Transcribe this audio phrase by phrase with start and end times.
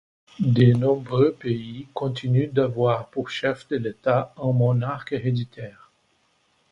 [0.39, 5.91] De nombreux pays continuent d'avoir pour chef de l'État un monarque héréditaire.